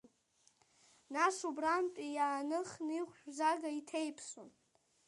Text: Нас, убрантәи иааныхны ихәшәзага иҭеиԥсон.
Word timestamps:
Нас, 1.13 1.37
убрантәи 1.49 2.09
иааныхны 2.17 2.93
ихәшәзага 2.97 3.69
иҭеиԥсон. 3.79 4.49